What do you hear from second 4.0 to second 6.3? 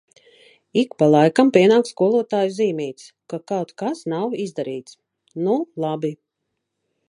nav izdarīts. Nu, labi.